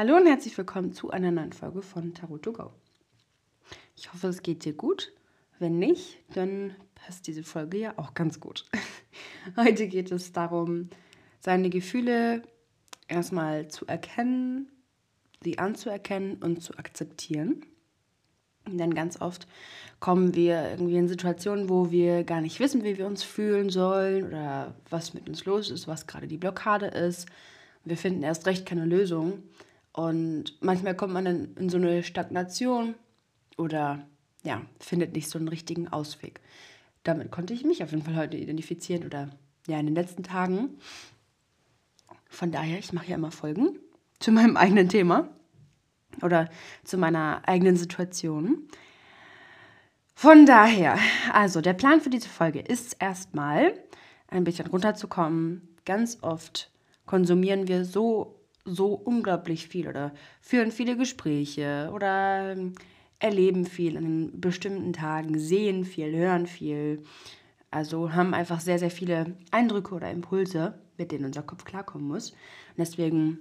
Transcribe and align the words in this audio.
Hallo 0.00 0.16
und 0.16 0.26
herzlich 0.26 0.56
willkommen 0.56 0.94
zu 0.94 1.10
einer 1.10 1.30
neuen 1.30 1.52
Folge 1.52 1.82
von 1.82 2.14
Tarot 2.14 2.42
to 2.42 2.54
Go. 2.54 2.72
Ich 3.98 4.10
hoffe, 4.10 4.28
es 4.28 4.40
geht 4.40 4.64
dir 4.64 4.72
gut. 4.72 5.12
Wenn 5.58 5.78
nicht, 5.78 6.16
dann 6.32 6.74
passt 6.94 7.26
diese 7.26 7.42
Folge 7.42 7.76
ja 7.76 7.98
auch 7.98 8.14
ganz 8.14 8.40
gut. 8.40 8.64
Heute 9.58 9.88
geht 9.88 10.10
es 10.10 10.32
darum, 10.32 10.88
seine 11.40 11.68
Gefühle 11.68 12.40
erstmal 13.08 13.68
zu 13.68 13.84
erkennen, 13.84 14.70
sie 15.44 15.58
anzuerkennen 15.58 16.36
und 16.36 16.62
zu 16.62 16.78
akzeptieren. 16.78 17.66
Denn 18.66 18.94
ganz 18.94 19.20
oft 19.20 19.46
kommen 19.98 20.34
wir 20.34 20.70
irgendwie 20.70 20.96
in 20.96 21.08
Situationen, 21.08 21.68
wo 21.68 21.90
wir 21.90 22.24
gar 22.24 22.40
nicht 22.40 22.58
wissen, 22.58 22.84
wie 22.84 22.96
wir 22.96 23.06
uns 23.06 23.22
fühlen 23.22 23.68
sollen 23.68 24.28
oder 24.28 24.74
was 24.88 25.12
mit 25.12 25.28
uns 25.28 25.44
los 25.44 25.68
ist, 25.68 25.86
was 25.86 26.06
gerade 26.06 26.26
die 26.26 26.38
Blockade 26.38 26.86
ist. 26.86 27.28
Wir 27.84 27.98
finden 27.98 28.22
erst 28.22 28.46
recht 28.46 28.64
keine 28.64 28.86
Lösung. 28.86 29.42
Und 29.92 30.56
manchmal 30.60 30.94
kommt 30.94 31.12
man 31.12 31.24
dann 31.24 31.54
in 31.56 31.68
so 31.68 31.76
eine 31.76 32.02
Stagnation 32.02 32.94
oder 33.56 34.06
ja, 34.42 34.62
findet 34.78 35.14
nicht 35.14 35.28
so 35.28 35.38
einen 35.38 35.48
richtigen 35.48 35.88
Ausweg. 35.88 36.40
Damit 37.02 37.30
konnte 37.30 37.54
ich 37.54 37.64
mich 37.64 37.82
auf 37.82 37.90
jeden 37.90 38.04
Fall 38.04 38.16
heute 38.16 38.36
identifizieren 38.36 39.04
oder 39.04 39.30
ja, 39.66 39.78
in 39.78 39.86
den 39.86 39.94
letzten 39.94 40.22
Tagen. 40.22 40.78
Von 42.28 42.52
daher, 42.52 42.78
ich 42.78 42.92
mache 42.92 43.08
ja 43.08 43.16
immer 43.16 43.30
Folgen 43.30 43.78
zu 44.18 44.32
meinem 44.32 44.56
eigenen 44.56 44.88
Thema 44.88 45.28
oder 46.22 46.48
zu 46.84 46.98
meiner 46.98 47.42
eigenen 47.46 47.76
Situation. 47.76 48.68
Von 50.14 50.44
daher, 50.44 50.98
also 51.32 51.60
der 51.60 51.72
Plan 51.72 52.00
für 52.00 52.10
diese 52.10 52.28
Folge 52.28 52.60
ist 52.60 52.96
erstmal 53.00 53.72
ein 54.28 54.44
bisschen 54.44 54.66
runterzukommen. 54.66 55.68
Ganz 55.86 56.18
oft 56.20 56.70
konsumieren 57.06 57.68
wir 57.68 57.84
so, 57.84 58.39
so 58.74 58.94
unglaublich 58.94 59.68
viel 59.68 59.88
oder 59.88 60.12
führen 60.40 60.72
viele 60.72 60.96
Gespräche 60.96 61.90
oder 61.92 62.52
ähm, 62.52 62.74
erleben 63.18 63.66
viel 63.66 63.96
an 63.96 64.40
bestimmten 64.40 64.92
Tagen, 64.92 65.38
sehen 65.38 65.84
viel, 65.84 66.16
hören 66.16 66.46
viel. 66.46 67.02
Also 67.70 68.12
haben 68.12 68.34
einfach 68.34 68.60
sehr, 68.60 68.78
sehr 68.78 68.90
viele 68.90 69.36
Eindrücke 69.50 69.94
oder 69.94 70.10
Impulse, 70.10 70.78
mit 70.96 71.12
denen 71.12 71.26
unser 71.26 71.42
Kopf 71.42 71.64
klarkommen 71.64 72.08
muss. 72.08 72.30
Und 72.30 72.78
deswegen 72.78 73.38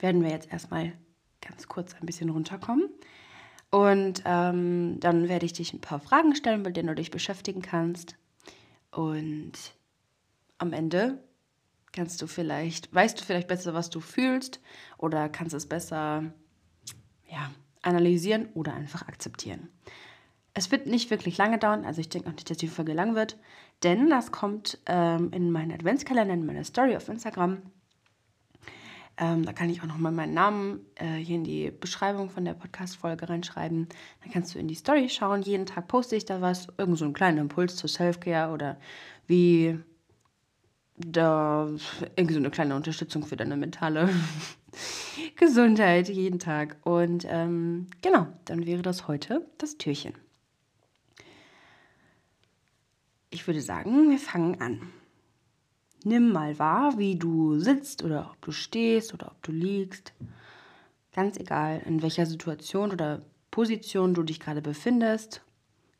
werden 0.00 0.22
wir 0.22 0.30
jetzt 0.30 0.50
erstmal 0.52 0.92
ganz 1.40 1.68
kurz 1.68 1.94
ein 1.94 2.06
bisschen 2.06 2.30
runterkommen. 2.30 2.88
Und 3.70 4.22
ähm, 4.24 4.98
dann 4.98 5.28
werde 5.28 5.46
ich 5.46 5.52
dich 5.52 5.72
ein 5.72 5.80
paar 5.80 6.00
Fragen 6.00 6.34
stellen, 6.34 6.62
mit 6.62 6.76
denen 6.76 6.88
du 6.88 6.94
dich 6.94 7.10
beschäftigen 7.10 7.62
kannst. 7.62 8.16
Und 8.90 9.52
am 10.58 10.72
Ende 10.72 11.22
kannst 11.92 12.20
du 12.22 12.26
vielleicht, 12.26 12.92
weißt 12.94 13.20
du 13.20 13.24
vielleicht 13.24 13.48
besser, 13.48 13.74
was 13.74 13.90
du 13.90 14.00
fühlst 14.00 14.60
oder 14.98 15.28
kannst 15.28 15.54
es 15.54 15.66
besser, 15.66 16.24
ja, 17.28 17.50
analysieren 17.82 18.48
oder 18.54 18.74
einfach 18.74 19.08
akzeptieren. 19.08 19.68
Es 20.52 20.70
wird 20.70 20.86
nicht 20.86 21.10
wirklich 21.10 21.38
lange 21.38 21.58
dauern, 21.58 21.84
also 21.84 22.00
ich 22.00 22.08
denke 22.08 22.28
auch 22.28 22.34
nicht, 22.34 22.50
dass 22.50 22.56
die 22.56 22.68
Folge 22.68 22.92
lang 22.92 23.14
wird, 23.14 23.38
denn 23.82 24.10
das 24.10 24.32
kommt 24.32 24.78
ähm, 24.86 25.30
in 25.32 25.50
meinen 25.50 25.72
Adventskalender, 25.72 26.34
in 26.34 26.44
meiner 26.44 26.64
Story 26.64 26.96
auf 26.96 27.08
Instagram. 27.08 27.62
Ähm, 29.16 29.44
da 29.44 29.52
kann 29.52 29.68
ich 29.70 29.82
auch 29.82 29.86
nochmal 29.86 30.12
meinen 30.12 30.34
Namen 30.34 30.80
äh, 30.94 31.16
hier 31.16 31.36
in 31.36 31.44
die 31.44 31.70
Beschreibung 31.70 32.30
von 32.30 32.44
der 32.44 32.54
Podcast-Folge 32.54 33.28
reinschreiben. 33.28 33.88
Dann 34.22 34.32
kannst 34.32 34.54
du 34.54 34.58
in 34.58 34.66
die 34.66 34.74
Story 34.74 35.08
schauen. 35.10 35.42
Jeden 35.42 35.66
Tag 35.66 35.88
poste 35.88 36.16
ich 36.16 36.24
da 36.24 36.40
was, 36.40 36.68
irgend 36.78 36.98
so 36.98 37.04
einen 37.04 37.14
kleinen 37.14 37.38
Impuls 37.38 37.76
zur 37.76 37.90
Self-Care 37.90 38.50
oder 38.50 38.78
wie 39.26 39.78
da 41.06 41.68
irgendwie 42.16 42.34
so 42.34 42.40
eine 42.40 42.50
kleine 42.50 42.76
Unterstützung 42.76 43.24
für 43.24 43.36
deine 43.36 43.56
mentale 43.56 44.10
Gesundheit 45.36 46.08
jeden 46.08 46.38
Tag. 46.38 46.76
Und 46.84 47.26
ähm, 47.28 47.86
genau, 48.02 48.26
dann 48.44 48.66
wäre 48.66 48.82
das 48.82 49.08
heute 49.08 49.46
das 49.58 49.78
Türchen. 49.78 50.14
Ich 53.30 53.46
würde 53.46 53.60
sagen, 53.60 54.10
wir 54.10 54.18
fangen 54.18 54.60
an. 54.60 54.80
Nimm 56.04 56.32
mal 56.32 56.58
wahr, 56.58 56.98
wie 56.98 57.16
du 57.16 57.58
sitzt 57.58 58.02
oder 58.02 58.30
ob 58.32 58.40
du 58.42 58.52
stehst 58.52 59.14
oder 59.14 59.28
ob 59.28 59.42
du 59.42 59.52
liegst. 59.52 60.12
Ganz 61.12 61.36
egal, 61.36 61.82
in 61.86 62.02
welcher 62.02 62.26
Situation 62.26 62.90
oder 62.90 63.22
Position 63.50 64.14
du 64.14 64.22
dich 64.22 64.40
gerade 64.40 64.62
befindest. 64.62 65.42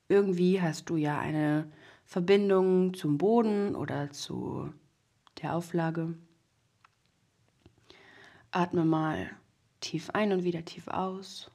Irgendwie 0.09 0.60
hast 0.60 0.89
du 0.91 0.97
ja 0.97 1.19
eine 1.19 1.71
Verbindung 2.05 2.94
zum 2.94 3.19
Boden 3.19 3.77
oder 3.77 4.10
zu 4.10 4.72
der 5.43 5.55
Auflage. 5.55 6.15
Atme 8.51 8.84
mal 8.84 9.31
tief 9.81 10.11
ein 10.11 10.33
und 10.33 10.45
wieder 10.45 10.65
tief 10.65 10.89
aus. 10.89 11.51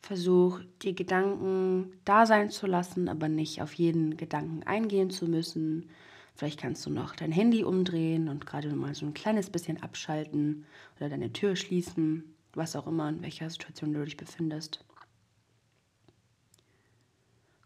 Versuch, 0.00 0.60
die 0.82 0.94
Gedanken 0.94 1.92
da 2.04 2.26
sein 2.26 2.50
zu 2.50 2.66
lassen, 2.66 3.08
aber 3.08 3.28
nicht 3.28 3.62
auf 3.62 3.72
jeden 3.74 4.16
Gedanken 4.16 4.62
eingehen 4.64 5.10
zu 5.10 5.26
müssen. 5.26 5.88
Vielleicht 6.34 6.58
kannst 6.58 6.84
du 6.86 6.90
noch 6.90 7.14
dein 7.14 7.30
Handy 7.30 7.62
umdrehen 7.62 8.28
und 8.28 8.46
gerade 8.46 8.68
mal 8.74 8.94
so 8.94 9.06
ein 9.06 9.14
kleines 9.14 9.50
bisschen 9.50 9.82
abschalten 9.82 10.66
oder 10.96 11.08
deine 11.08 11.32
Tür 11.32 11.56
schließen, 11.56 12.34
was 12.54 12.74
auch 12.74 12.86
immer, 12.86 13.08
in 13.08 13.22
welcher 13.22 13.48
Situation 13.48 13.92
du 13.92 14.04
dich 14.04 14.16
befindest. 14.16 14.84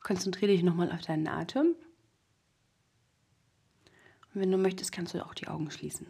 Konzentriere 0.00 0.52
dich 0.52 0.62
nochmal 0.62 0.92
auf 0.92 1.00
deinen 1.00 1.28
Atem 1.28 1.74
und 4.36 4.42
wenn 4.42 4.52
du 4.52 4.58
möchtest, 4.58 4.92
kannst 4.92 5.14
du 5.14 5.24
auch 5.24 5.32
die 5.32 5.48
Augen 5.48 5.70
schließen. 5.70 6.06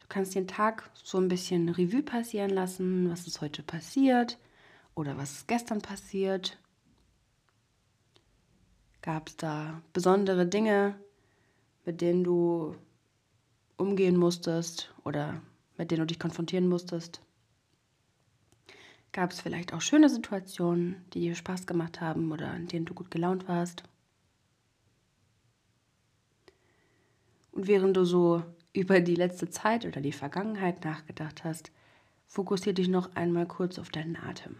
Du 0.00 0.06
kannst 0.08 0.34
den 0.34 0.48
Tag 0.48 0.90
so 1.04 1.18
ein 1.18 1.28
bisschen 1.28 1.68
Revue 1.68 2.02
passieren 2.02 2.50
lassen, 2.50 3.08
was 3.08 3.28
ist 3.28 3.40
heute 3.40 3.62
passiert 3.62 4.38
oder 4.96 5.16
was 5.16 5.30
ist 5.30 5.48
gestern 5.48 5.80
passiert. 5.80 6.58
Gab 9.00 9.28
es 9.28 9.36
da 9.36 9.80
besondere 9.92 10.44
Dinge, 10.44 10.96
mit 11.84 12.00
denen 12.00 12.24
du 12.24 12.74
umgehen 13.76 14.16
musstest 14.16 14.92
oder 15.04 15.40
mit 15.76 15.92
denen 15.92 16.00
du 16.00 16.06
dich 16.06 16.18
konfrontieren 16.18 16.68
musstest? 16.68 17.20
Gab 19.12 19.30
es 19.30 19.40
vielleicht 19.40 19.72
auch 19.72 19.82
schöne 19.82 20.08
Situationen, 20.08 21.04
die 21.12 21.20
dir 21.20 21.36
Spaß 21.36 21.68
gemacht 21.68 22.00
haben 22.00 22.32
oder 22.32 22.52
in 22.56 22.66
denen 22.66 22.86
du 22.86 22.94
gut 22.94 23.12
gelaunt 23.12 23.46
warst? 23.46 23.84
Während 27.66 27.96
du 27.96 28.04
so 28.04 28.42
über 28.72 29.00
die 29.00 29.14
letzte 29.14 29.50
Zeit 29.50 29.84
oder 29.84 30.00
die 30.00 30.12
Vergangenheit 30.12 30.84
nachgedacht 30.84 31.44
hast, 31.44 31.70
fokussiere 32.26 32.74
dich 32.74 32.88
noch 32.88 33.14
einmal 33.14 33.46
kurz 33.46 33.78
auf 33.78 33.90
deinen 33.90 34.16
Atem. 34.16 34.56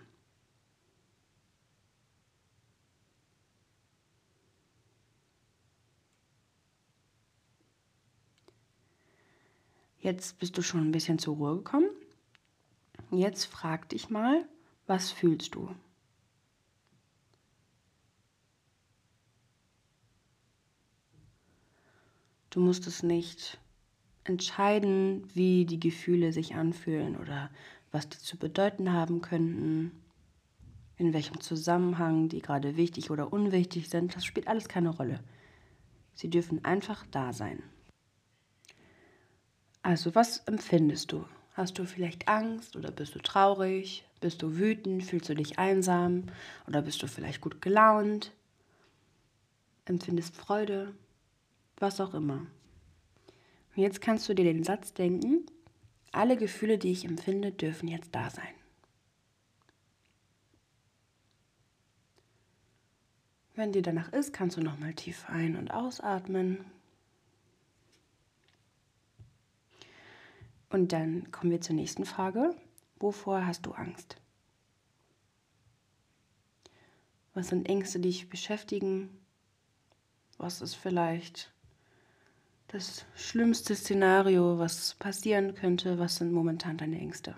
Jetzt 9.99 10.41
bist 10.41 10.59
du 10.59 10.63
schon 10.63 10.81
ein 10.81 10.93
bisschen 10.93 11.21
zur 11.21 11.37
Ruhe 11.37 11.57
gekommen. 11.59 11.89
Jetzt 13.13 13.45
frag 13.45 13.89
dich 13.91 14.11
mal, 14.11 14.45
was 14.87 15.13
fühlst 15.13 15.55
du? 15.55 15.71
Du 22.53 22.61
musst 22.61 22.87
es 22.87 23.03
nicht 23.03 23.59
entscheiden, 24.25 25.27
wie 25.35 25.65
die 25.65 25.81
Gefühle 25.81 26.35
sich 26.35 26.55
anfühlen 26.55 27.17
oder 27.17 27.51
was 27.91 28.11
die 28.11 28.19
zu 28.19 28.37
bedeuten 28.37 28.93
haben 28.93 29.23
könnten, 29.23 29.91
in 30.99 31.15
welchem 31.15 31.41
Zusammenhang 31.41 32.29
die 32.29 32.43
gerade 32.43 32.77
wichtig 32.77 33.11
oder 33.11 33.33
unwichtig 33.33 33.89
sind. 33.89 34.15
Das 34.15 34.27
spielt 34.27 34.49
alles 34.49 34.69
keine 34.69 34.91
Rolle. 34.91 35.21
Sie 36.15 36.29
dürfen 36.29 36.63
einfach 36.63 37.07
da 37.11 37.33
sein. 37.33 37.63
Also, 39.83 40.15
was 40.15 40.39
empfindest 40.41 41.11
du? 41.11 41.25
Hast 41.55 41.79
du 41.79 41.87
vielleicht 41.87 42.29
Angst 42.29 42.77
oder 42.77 42.91
bist 42.91 43.15
du 43.15 43.19
traurig? 43.19 44.05
Bist 44.21 44.43
du 44.43 44.59
wütend? 44.59 45.05
Fühlst 45.05 45.31
du 45.31 45.35
dich 45.35 45.59
einsam? 45.59 46.25
Oder 46.69 46.83
bist 46.83 47.03
du 47.03 47.09
vielleicht 47.09 47.41
gut 47.41 47.63
gelaunt? 47.63 48.31
Empfindest 49.87 50.37
Freude? 50.37 50.95
Was 51.83 52.01
auch 52.01 52.15
immer. 52.15 52.47
Und 53.75 53.83
jetzt 53.83 54.01
kannst 54.01 54.29
du 54.29 54.35
dir 54.35 54.45
den 54.45 54.65
Satz 54.65 54.95
denken, 54.95 55.45
alle 56.13 56.37
Gefühle, 56.37 56.79
die 56.79 56.93
ich 56.93 57.05
empfinde, 57.05 57.53
dürfen 57.53 57.89
jetzt 57.89 58.15
da 58.15 58.31
sein. 58.31 58.55
Wenn 63.55 63.73
dir 63.73 63.83
danach 63.83 64.13
ist, 64.13 64.33
kannst 64.33 64.57
du 64.57 64.63
nochmal 64.63 64.95
tief 64.95 65.29
ein- 65.29 65.57
und 65.57 65.73
ausatmen. 65.73 66.65
Und 70.71 70.93
dann 70.93 71.31
kommen 71.33 71.51
wir 71.51 71.61
zur 71.61 71.75
nächsten 71.75 72.07
Frage. 72.07 72.55
Wovor 72.99 73.47
hast 73.47 73.67
du 73.67 73.73
Angst? 73.73 74.17
Was 77.35 77.49
sind 77.49 77.69
Ängste, 77.69 78.01
die 78.01 78.09
dich 78.09 78.31
beschäftigen? 78.31 79.11
Was 80.39 80.63
ist 80.63 80.75
vielleicht 80.75 81.52
das 82.73 83.05
schlimmste 83.15 83.75
Szenario, 83.77 84.59
was 84.59 84.95
passieren 84.95 85.55
könnte? 85.55 85.99
Was 85.99 86.17
sind 86.17 86.33
momentan 86.33 86.79
deine 86.79 86.99
Ängste? 86.99 87.37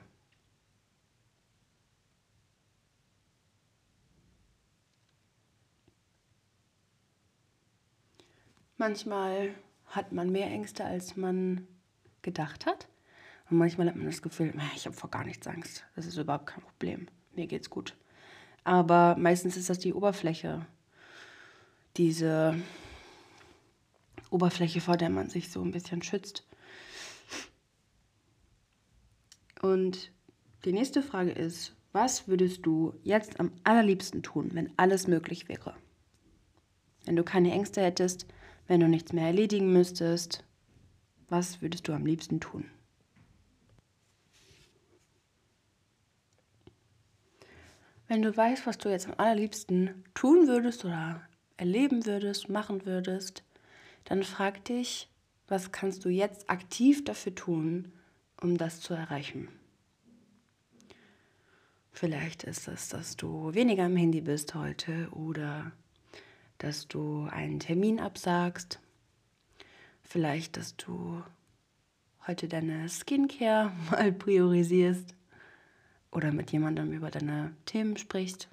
Manchmal 8.76 9.54
hat 9.86 10.12
man 10.12 10.30
mehr 10.30 10.46
Ängste, 10.46 10.84
als 10.84 11.16
man 11.16 11.66
gedacht 12.22 12.66
hat. 12.66 12.88
Und 13.50 13.58
manchmal 13.58 13.88
hat 13.88 13.96
man 13.96 14.06
das 14.06 14.22
Gefühl, 14.22 14.52
ich 14.76 14.86
habe 14.86 14.96
vor 14.96 15.10
gar 15.10 15.24
nichts 15.24 15.46
Angst. 15.46 15.84
Das 15.96 16.06
ist 16.06 16.16
überhaupt 16.16 16.46
kein 16.46 16.62
Problem. 16.62 17.08
Mir 17.34 17.46
geht's 17.46 17.70
gut. 17.70 17.96
Aber 18.62 19.16
meistens 19.18 19.56
ist 19.56 19.68
das 19.68 19.78
die 19.78 19.94
Oberfläche. 19.94 20.66
Diese 21.96 22.54
Oberfläche, 24.34 24.80
vor 24.80 24.96
der 24.96 25.10
man 25.10 25.30
sich 25.30 25.50
so 25.50 25.62
ein 25.62 25.70
bisschen 25.70 26.02
schützt. 26.02 26.44
Und 29.62 30.10
die 30.64 30.72
nächste 30.72 31.02
Frage 31.02 31.30
ist, 31.30 31.74
was 31.92 32.26
würdest 32.26 32.66
du 32.66 32.94
jetzt 33.04 33.38
am 33.38 33.52
allerliebsten 33.62 34.22
tun, 34.24 34.50
wenn 34.52 34.72
alles 34.76 35.06
möglich 35.06 35.48
wäre? 35.48 35.74
Wenn 37.04 37.14
du 37.14 37.22
keine 37.22 37.52
Ängste 37.52 37.80
hättest, 37.80 38.26
wenn 38.66 38.80
du 38.80 38.88
nichts 38.88 39.12
mehr 39.12 39.26
erledigen 39.26 39.72
müsstest, 39.72 40.44
was 41.28 41.62
würdest 41.62 41.86
du 41.86 41.92
am 41.92 42.04
liebsten 42.04 42.40
tun? 42.40 42.68
Wenn 48.08 48.22
du 48.22 48.36
weißt, 48.36 48.66
was 48.66 48.78
du 48.78 48.90
jetzt 48.90 49.06
am 49.06 49.14
allerliebsten 49.16 50.04
tun 50.14 50.48
würdest 50.48 50.84
oder 50.84 51.22
erleben 51.56 52.04
würdest, 52.04 52.48
machen 52.48 52.84
würdest, 52.84 53.44
dann 54.04 54.22
frag 54.22 54.64
dich, 54.64 55.08
was 55.48 55.72
kannst 55.72 56.04
du 56.04 56.08
jetzt 56.08 56.48
aktiv 56.48 57.04
dafür 57.04 57.34
tun, 57.34 57.92
um 58.40 58.56
das 58.56 58.80
zu 58.80 58.94
erreichen? 58.94 59.48
Vielleicht 61.92 62.42
ist 62.42 62.66
es, 62.66 62.88
dass 62.88 63.16
du 63.16 63.54
weniger 63.54 63.84
am 63.84 63.96
Handy 63.96 64.20
bist 64.20 64.54
heute 64.54 65.08
oder 65.12 65.70
dass 66.58 66.88
du 66.88 67.28
einen 67.30 67.60
Termin 67.60 68.00
absagst. 68.00 68.80
Vielleicht, 70.02 70.56
dass 70.56 70.76
du 70.76 71.22
heute 72.26 72.48
deine 72.48 72.88
Skincare 72.88 73.70
mal 73.90 74.12
priorisierst 74.12 75.14
oder 76.10 76.32
mit 76.32 76.52
jemandem 76.52 76.92
über 76.92 77.10
deine 77.10 77.54
Themen 77.64 77.96
sprichst. 77.96 78.48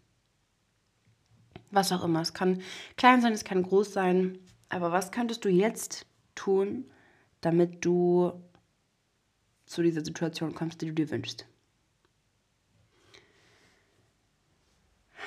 Was 1.72 1.92
auch 1.92 2.04
immer. 2.04 2.22
Es 2.22 2.34
kann 2.34 2.62
klein 2.98 3.22
sein, 3.22 3.34
es 3.34 3.44
kann 3.44 3.64
groß 3.64 3.94
sein. 3.94 4.38
Aber 4.72 4.94
was 4.94 5.12
könntest 5.12 5.44
du 5.44 5.50
jetzt 5.50 6.06
tun, 6.34 6.86
damit 7.42 7.84
du 7.84 8.32
zu 9.66 9.84
dieser 9.84 10.04
Situation 10.04 10.56
kommst, 10.56 10.82
die 10.82 10.88
du 10.88 10.94
dir 10.94 11.12
wünschst? 11.12 11.46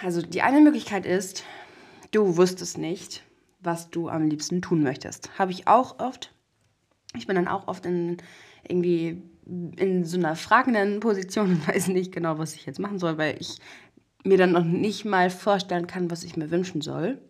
Also 0.02 0.22
die 0.22 0.40
eine 0.40 0.62
Möglichkeit 0.62 1.04
ist, 1.04 1.44
du 2.10 2.38
wusstest 2.38 2.78
nicht, 2.78 3.22
was 3.60 3.90
du 3.90 4.08
am 4.08 4.28
liebsten 4.28 4.62
tun 4.62 4.82
möchtest. 4.82 5.38
Habe 5.38 5.52
ich 5.52 5.68
auch 5.68 5.98
oft. 5.98 6.32
Ich 7.14 7.26
bin 7.26 7.36
dann 7.36 7.48
auch 7.48 7.68
oft 7.68 7.84
in 7.84 8.16
irgendwie 8.66 9.22
in 9.44 10.06
so 10.06 10.16
einer 10.16 10.36
fragenden 10.36 11.00
Position 11.00 11.50
und 11.50 11.68
weiß 11.68 11.88
nicht 11.88 12.12
genau, 12.12 12.38
was 12.38 12.54
ich 12.54 12.64
jetzt 12.64 12.80
machen 12.80 12.98
soll, 12.98 13.18
weil 13.18 13.36
ich 13.38 13.58
mir 14.24 14.38
dann 14.38 14.52
noch 14.52 14.64
nicht 14.64 15.04
mal 15.04 15.28
vorstellen 15.28 15.86
kann, 15.86 16.10
was 16.10 16.24
ich 16.24 16.34
mir 16.38 16.50
wünschen 16.50 16.80
soll. 16.80 17.20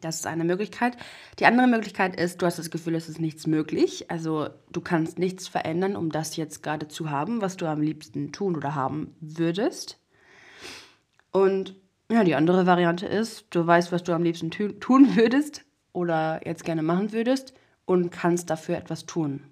Das 0.00 0.16
ist 0.16 0.26
eine 0.26 0.44
Möglichkeit. 0.44 0.96
Die 1.38 1.46
andere 1.46 1.66
Möglichkeit 1.66 2.20
ist, 2.20 2.42
du 2.42 2.46
hast 2.46 2.58
das 2.58 2.70
Gefühl, 2.70 2.94
es 2.94 3.08
ist 3.08 3.18
nichts 3.18 3.46
möglich. 3.46 4.10
Also 4.10 4.50
du 4.70 4.80
kannst 4.82 5.18
nichts 5.18 5.48
verändern, 5.48 5.96
um 5.96 6.10
das 6.10 6.36
jetzt 6.36 6.62
gerade 6.62 6.86
zu 6.88 7.10
haben, 7.10 7.40
was 7.40 7.56
du 7.56 7.66
am 7.66 7.80
liebsten 7.80 8.30
tun 8.30 8.56
oder 8.56 8.74
haben 8.74 9.16
würdest. 9.20 9.98
Und 11.32 11.76
ja, 12.10 12.24
die 12.24 12.34
andere 12.34 12.66
Variante 12.66 13.06
ist, 13.06 13.46
du 13.50 13.66
weißt, 13.66 13.90
was 13.90 14.02
du 14.02 14.12
am 14.12 14.22
liebsten 14.22 14.50
tun 14.50 15.16
würdest 15.16 15.64
oder 15.92 16.40
jetzt 16.44 16.64
gerne 16.64 16.82
machen 16.82 17.12
würdest 17.12 17.54
und 17.86 18.10
kannst 18.10 18.50
dafür 18.50 18.76
etwas 18.76 19.06
tun. 19.06 19.44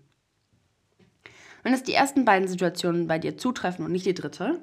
Wenn 1.62 1.72
es 1.72 1.82
die 1.82 1.94
ersten 1.94 2.26
beiden 2.26 2.48
Situationen 2.48 3.06
bei 3.06 3.18
dir 3.18 3.38
zutreffen 3.38 3.86
und 3.86 3.92
nicht 3.92 4.04
die 4.04 4.14
dritte, 4.14 4.62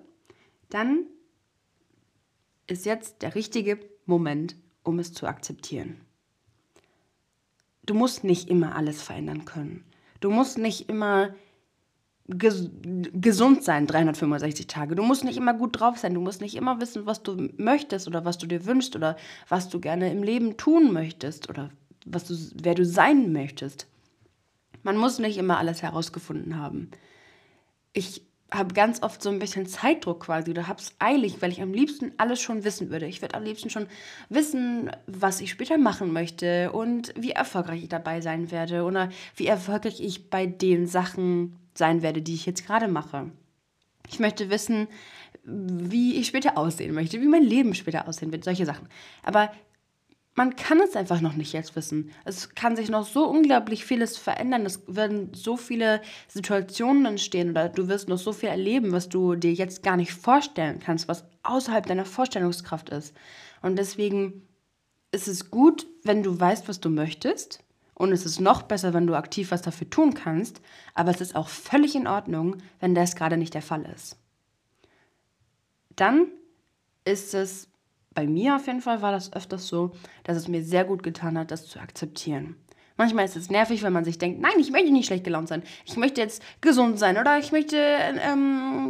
dann 0.69 1.07
ist 2.67 2.85
jetzt 2.85 3.23
der 3.23 3.33
richtige 3.33 3.79
Moment, 4.05 4.55
um 4.83 4.99
es 4.99 5.13
zu 5.13 5.27
akzeptieren. 5.27 6.01
Du 7.83 7.93
musst 7.93 8.23
nicht 8.23 8.49
immer 8.49 8.75
alles 8.75 9.01
verändern 9.01 9.45
können. 9.45 9.83
Du 10.19 10.29
musst 10.29 10.57
nicht 10.57 10.87
immer 10.89 11.33
ges 12.27 12.69
gesund 12.81 13.63
sein, 13.63 13.87
365 13.87 14.67
Tage. 14.67 14.95
Du 14.95 15.03
musst 15.03 15.23
nicht 15.23 15.37
immer 15.37 15.53
gut 15.53 15.79
drauf 15.79 15.97
sein. 15.97 16.13
Du 16.13 16.21
musst 16.21 16.41
nicht 16.41 16.55
immer 16.55 16.79
wissen, 16.79 17.05
was 17.05 17.23
du 17.23 17.49
möchtest 17.57 18.07
oder 18.07 18.23
was 18.23 18.37
du 18.37 18.47
dir 18.47 18.65
wünschst 18.65 18.95
oder 18.95 19.17
was 19.49 19.69
du 19.69 19.79
gerne 19.79 20.11
im 20.11 20.23
Leben 20.23 20.57
tun 20.57 20.93
möchtest 20.93 21.49
oder 21.49 21.71
was 22.05 22.25
du, 22.25 22.35
wer 22.61 22.75
du 22.75 22.85
sein 22.85 23.31
möchtest. 23.33 23.87
Man 24.83 24.97
muss 24.97 25.19
nicht 25.19 25.37
immer 25.37 25.57
alles 25.57 25.81
herausgefunden 25.81 26.57
haben. 26.57 26.91
Ich 27.93 28.23
habe 28.53 28.73
ganz 28.73 29.01
oft 29.01 29.23
so 29.23 29.29
ein 29.29 29.39
bisschen 29.39 29.65
Zeitdruck 29.65 30.25
quasi 30.25 30.51
oder 30.51 30.67
habe 30.67 30.79
es 30.79 30.93
eilig, 30.99 31.41
weil 31.41 31.51
ich 31.51 31.61
am 31.61 31.73
liebsten 31.73 32.11
alles 32.17 32.41
schon 32.41 32.63
wissen 32.65 32.89
würde. 32.89 33.05
Ich 33.05 33.21
würde 33.21 33.35
am 33.35 33.43
liebsten 33.43 33.69
schon 33.69 33.87
wissen, 34.29 34.91
was 35.07 35.39
ich 35.39 35.51
später 35.51 35.77
machen 35.77 36.11
möchte 36.11 36.71
und 36.71 37.13
wie 37.15 37.31
erfolgreich 37.31 37.83
ich 37.83 37.89
dabei 37.89 38.19
sein 38.19 38.51
werde 38.51 38.83
oder 38.83 39.09
wie 39.35 39.47
erfolgreich 39.47 40.01
ich 40.01 40.29
bei 40.29 40.45
den 40.45 40.85
Sachen 40.85 41.55
sein 41.73 42.01
werde, 42.01 42.21
die 42.21 42.33
ich 42.33 42.45
jetzt 42.45 42.65
gerade 42.65 42.89
mache. 42.89 43.31
Ich 44.09 44.19
möchte 44.19 44.49
wissen, 44.49 44.87
wie 45.43 46.15
ich 46.15 46.27
später 46.27 46.57
aussehen 46.57 46.93
möchte, 46.93 47.21
wie 47.21 47.27
mein 47.27 47.43
Leben 47.43 47.73
später 47.73 48.07
aussehen 48.07 48.33
wird, 48.33 48.43
solche 48.43 48.65
Sachen. 48.65 48.87
Aber 49.23 49.51
man 50.41 50.55
kann 50.55 50.79
es 50.81 50.95
einfach 50.95 51.21
noch 51.21 51.35
nicht 51.35 51.53
jetzt 51.53 51.75
wissen. 51.75 52.09
Es 52.25 52.55
kann 52.55 52.75
sich 52.75 52.89
noch 52.89 53.05
so 53.05 53.27
unglaublich 53.27 53.85
vieles 53.85 54.17
verändern. 54.17 54.65
Es 54.65 54.81
werden 54.87 55.31
so 55.35 55.55
viele 55.55 56.01
Situationen 56.27 57.05
entstehen 57.05 57.51
oder 57.51 57.69
du 57.69 57.87
wirst 57.87 58.09
noch 58.09 58.17
so 58.17 58.33
viel 58.33 58.49
erleben, 58.49 58.91
was 58.91 59.07
du 59.07 59.35
dir 59.35 59.53
jetzt 59.53 59.83
gar 59.83 59.97
nicht 59.97 60.13
vorstellen 60.13 60.79
kannst, 60.79 61.07
was 61.07 61.25
außerhalb 61.43 61.85
deiner 61.85 62.05
Vorstellungskraft 62.05 62.89
ist. 62.89 63.15
Und 63.61 63.75
deswegen 63.75 64.47
ist 65.11 65.27
es 65.27 65.51
gut, 65.51 65.85
wenn 66.01 66.23
du 66.23 66.39
weißt, 66.39 66.67
was 66.67 66.79
du 66.79 66.89
möchtest. 66.89 67.63
Und 67.93 68.11
es 68.11 68.25
ist 68.25 68.39
noch 68.39 68.63
besser, 68.63 68.95
wenn 68.95 69.05
du 69.05 69.13
aktiv 69.13 69.51
was 69.51 69.61
dafür 69.61 69.91
tun 69.91 70.15
kannst. 70.15 70.59
Aber 70.95 71.11
es 71.11 71.21
ist 71.21 71.35
auch 71.35 71.49
völlig 71.49 71.93
in 71.95 72.07
Ordnung, 72.07 72.55
wenn 72.79 72.95
das 72.95 73.15
gerade 73.15 73.37
nicht 73.37 73.53
der 73.53 73.61
Fall 73.61 73.85
ist. 73.95 74.17
Dann 75.95 76.29
ist 77.05 77.35
es 77.35 77.70
bei 78.13 78.27
mir 78.27 78.55
auf 78.55 78.67
jeden 78.67 78.81
Fall 78.81 79.01
war 79.01 79.11
das 79.11 79.33
öfters 79.33 79.67
so, 79.67 79.91
dass 80.23 80.37
es 80.37 80.47
mir 80.47 80.63
sehr 80.63 80.83
gut 80.83 81.03
getan 81.03 81.37
hat, 81.37 81.51
das 81.51 81.67
zu 81.67 81.79
akzeptieren. 81.79 82.55
Manchmal 82.97 83.25
ist 83.25 83.37
es 83.37 83.49
nervig, 83.49 83.83
wenn 83.83 83.93
man 83.93 84.05
sich 84.05 84.17
denkt, 84.17 84.41
nein, 84.41 84.59
ich 84.59 84.71
möchte 84.71 84.91
nicht 84.91 85.07
schlecht 85.07 85.23
gelaunt 85.23 85.47
sein. 85.47 85.63
Ich 85.85 85.97
möchte 85.97 86.21
jetzt 86.21 86.43
gesund 86.59 86.99
sein 86.99 87.17
oder 87.17 87.39
ich 87.39 87.51
möchte 87.51 87.77
ähm, 87.77 88.89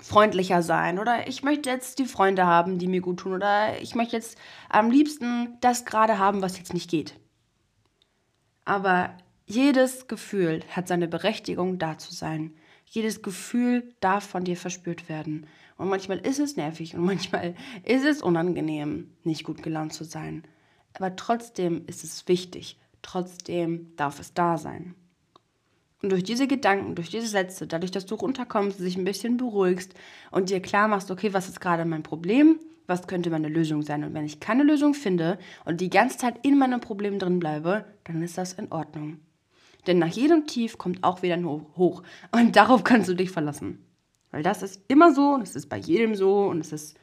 freundlicher 0.00 0.62
sein 0.62 0.98
oder 0.98 1.26
ich 1.26 1.42
möchte 1.42 1.70
jetzt 1.70 1.98
die 1.98 2.04
Freunde 2.04 2.46
haben, 2.46 2.78
die 2.78 2.86
mir 2.86 3.00
gut 3.00 3.20
tun 3.20 3.32
oder 3.32 3.80
ich 3.80 3.94
möchte 3.94 4.16
jetzt 4.16 4.38
am 4.68 4.90
liebsten 4.90 5.56
das 5.60 5.84
gerade 5.84 6.18
haben, 6.18 6.42
was 6.42 6.58
jetzt 6.58 6.74
nicht 6.74 6.90
geht. 6.90 7.14
Aber 8.64 9.16
jedes 9.46 10.06
Gefühl 10.06 10.62
hat 10.70 10.88
seine 10.88 11.08
Berechtigung, 11.08 11.78
da 11.78 11.98
zu 11.98 12.14
sein. 12.14 12.54
Jedes 12.86 13.22
Gefühl 13.22 13.94
darf 14.00 14.24
von 14.24 14.44
dir 14.44 14.56
verspürt 14.56 15.08
werden. 15.08 15.46
Und 15.76 15.88
manchmal 15.88 16.18
ist 16.18 16.38
es 16.38 16.56
nervig 16.56 16.94
und 16.94 17.04
manchmal 17.04 17.54
ist 17.84 18.04
es 18.04 18.22
unangenehm, 18.22 19.10
nicht 19.24 19.44
gut 19.44 19.62
gelaunt 19.62 19.92
zu 19.92 20.04
sein. 20.04 20.44
Aber 20.94 21.16
trotzdem 21.16 21.84
ist 21.86 22.04
es 22.04 22.28
wichtig. 22.28 22.78
Trotzdem 23.02 23.92
darf 23.96 24.20
es 24.20 24.32
da 24.32 24.56
sein. 24.56 24.94
Und 26.02 26.10
durch 26.10 26.22
diese 26.22 26.46
Gedanken, 26.46 26.94
durch 26.94 27.08
diese 27.08 27.26
Sätze, 27.26 27.66
dadurch, 27.66 27.90
dass 27.90 28.06
du 28.06 28.14
runterkommst, 28.14 28.78
dich 28.78 28.96
ein 28.96 29.04
bisschen 29.04 29.38
beruhigst 29.38 29.94
und 30.30 30.50
dir 30.50 30.60
klar 30.60 30.86
machst, 30.86 31.10
okay, 31.10 31.32
was 31.32 31.48
ist 31.48 31.60
gerade 31.60 31.84
mein 31.84 32.02
Problem? 32.02 32.60
Was 32.86 33.06
könnte 33.06 33.30
meine 33.30 33.48
Lösung 33.48 33.82
sein? 33.82 34.04
Und 34.04 34.12
wenn 34.12 34.26
ich 34.26 34.38
keine 34.38 34.64
Lösung 34.64 34.92
finde 34.92 35.38
und 35.64 35.80
die 35.80 35.88
ganze 35.88 36.18
Zeit 36.18 36.44
in 36.44 36.58
meinem 36.58 36.80
Problem 36.80 37.18
drin 37.18 37.38
bleibe, 37.38 37.86
dann 38.04 38.22
ist 38.22 38.36
das 38.36 38.52
in 38.52 38.70
Ordnung. 38.70 39.18
Denn 39.86 39.98
nach 39.98 40.08
jedem 40.08 40.46
Tief 40.46 40.76
kommt 40.76 41.02
auch 41.02 41.22
wieder 41.22 41.34
ein 41.34 41.46
Hoch. 41.46 42.02
Und 42.32 42.54
darauf 42.56 42.84
kannst 42.84 43.08
du 43.08 43.14
dich 43.14 43.30
verlassen. 43.30 43.84
Weil 44.34 44.42
das 44.42 44.64
ist 44.64 44.80
immer 44.88 45.14
so 45.14 45.34
und 45.34 45.42
es 45.42 45.54
ist 45.54 45.68
bei 45.68 45.76
jedem 45.76 46.16
so 46.16 46.46
und 46.46 46.58
es 46.58 46.72
ist 46.72 46.98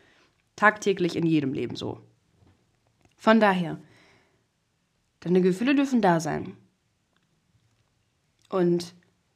tagtäglich 0.57 1.15
in 1.15 1.25
jedem 1.25 1.53
Leben 1.53 1.77
so. 1.77 2.01
Von 3.15 3.39
daher, 3.39 3.79
deine 5.21 5.39
Gefühle 5.39 5.73
dürfen 5.73 6.01
da 6.01 6.19
sein. 6.19 6.57
Und 8.49 8.93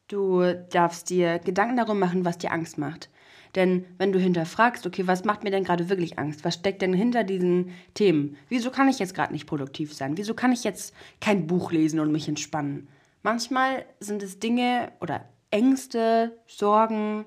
du 0.10 0.44
darfst 0.72 1.10
dir 1.10 1.40
Gedanken 1.40 1.78
darum 1.78 1.98
machen, 1.98 2.26
was 2.26 2.38
dir 2.38 2.52
Angst 2.52 2.78
macht. 2.78 3.10
Denn 3.56 3.86
wenn 3.98 4.12
du 4.12 4.20
hinterfragst, 4.20 4.86
okay, 4.86 5.08
was 5.08 5.24
macht 5.24 5.46
mir 5.46 5.52
denn 5.52 5.64
gerade 5.64 5.88
wirklich 5.88 6.20
Angst? 6.20 6.44
Was 6.44 6.56
steckt 6.56 6.82
denn 6.82 6.92
hinter 6.92 7.24
diesen 7.24 7.72
Themen? 7.94 8.36
Wieso 8.50 8.72
kann 8.72 8.90
ich 8.90 9.00
jetzt 9.00 9.16
gerade 9.16 9.32
nicht 9.32 9.48
produktiv 9.48 9.94
sein? 9.94 10.18
Wieso 10.18 10.34
kann 10.34 10.52
ich 10.52 10.66
jetzt 10.66 10.94
kein 11.22 11.48
Buch 11.48 11.72
lesen 11.72 12.02
und 12.02 12.12
mich 12.12 12.28
entspannen? 12.28 12.90
Manchmal 13.24 13.86
sind 14.02 14.22
es 14.22 14.40
Dinge 14.40 14.92
oder 15.00 15.24
Ängste, 15.50 16.38
Sorgen, 16.46 17.24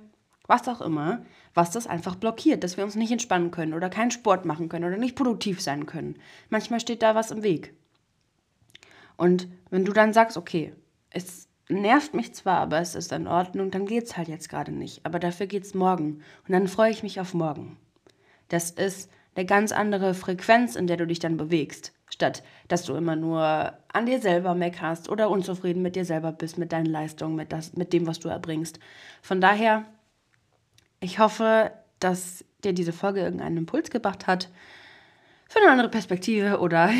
was 0.48 0.66
auch 0.66 0.80
immer, 0.80 1.24
was 1.54 1.70
das 1.70 1.86
einfach 1.86 2.16
blockiert, 2.16 2.64
dass 2.64 2.76
wir 2.76 2.84
uns 2.84 2.96
nicht 2.96 3.12
entspannen 3.12 3.52
können 3.52 3.74
oder 3.74 3.88
keinen 3.90 4.10
Sport 4.10 4.44
machen 4.44 4.68
können 4.68 4.86
oder 4.86 4.96
nicht 4.96 5.14
produktiv 5.14 5.60
sein 5.60 5.86
können. 5.86 6.16
Manchmal 6.50 6.80
steht 6.80 7.02
da 7.02 7.14
was 7.14 7.30
im 7.30 7.44
Weg. 7.44 7.74
Und 9.16 9.46
wenn 9.70 9.84
du 9.84 9.92
dann 9.92 10.12
sagst, 10.12 10.36
okay, 10.36 10.72
es 11.10 11.48
nervt 11.68 12.14
mich 12.14 12.34
zwar, 12.34 12.58
aber 12.58 12.80
es 12.80 12.94
ist 12.94 13.12
in 13.12 13.26
Ordnung, 13.26 13.70
dann 13.70 13.86
geht 13.86 14.04
es 14.04 14.16
halt 14.16 14.28
jetzt 14.28 14.48
gerade 14.48 14.72
nicht. 14.72 15.04
Aber 15.04 15.18
dafür 15.18 15.46
geht 15.46 15.64
es 15.64 15.74
morgen. 15.74 16.22
Und 16.46 16.52
dann 16.52 16.66
freue 16.66 16.90
ich 16.90 17.02
mich 17.02 17.20
auf 17.20 17.34
morgen. 17.34 17.76
Das 18.48 18.70
ist 18.70 19.10
eine 19.34 19.44
ganz 19.44 19.72
andere 19.72 20.14
Frequenz, 20.14 20.76
in 20.76 20.86
der 20.86 20.96
du 20.96 21.06
dich 21.06 21.18
dann 21.18 21.36
bewegst. 21.36 21.92
Statt 22.08 22.42
dass 22.68 22.84
du 22.84 22.94
immer 22.94 23.16
nur 23.16 23.72
an 23.92 24.06
dir 24.06 24.20
selber 24.20 24.54
meckerst 24.54 25.08
oder 25.08 25.30
unzufrieden 25.30 25.82
mit 25.82 25.96
dir 25.96 26.04
selber 26.04 26.32
bist, 26.32 26.58
mit 26.58 26.72
deinen 26.72 26.86
Leistungen, 26.86 27.34
mit, 27.34 27.52
das, 27.52 27.74
mit 27.74 27.92
dem, 27.92 28.06
was 28.06 28.20
du 28.20 28.28
erbringst. 28.28 28.78
Von 29.22 29.40
daher, 29.40 29.84
ich 31.00 31.18
hoffe, 31.18 31.72
dass 32.00 32.44
dir 32.64 32.72
diese 32.72 32.92
Folge 32.92 33.20
irgendeinen 33.20 33.58
Impuls 33.58 33.90
gebracht 33.90 34.26
hat, 34.26 34.50
für 35.48 35.60
eine 35.60 35.70
andere 35.70 35.88
Perspektive 35.88 36.60
oder 36.60 36.90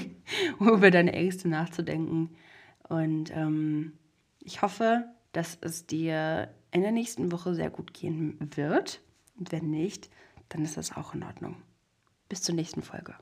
über 0.60 0.90
deine 0.90 1.12
Ängste 1.12 1.48
nachzudenken. 1.48 2.36
Und 2.88 3.34
ähm, 3.34 3.92
ich 4.40 4.62
hoffe, 4.62 5.04
dass 5.32 5.58
es 5.60 5.86
dir 5.86 6.54
in 6.70 6.82
der 6.82 6.92
nächsten 6.92 7.32
Woche 7.32 7.54
sehr 7.54 7.70
gut 7.70 7.92
gehen 7.92 8.38
wird. 8.54 9.00
Und 9.36 9.52
wenn 9.52 9.70
nicht, 9.70 10.10
dann 10.48 10.64
ist 10.64 10.76
das 10.76 10.96
auch 10.96 11.14
in 11.14 11.22
Ordnung. 11.22 11.56
Bis 12.28 12.42
zur 12.42 12.54
nächsten 12.54 12.82
Folge. 12.82 13.14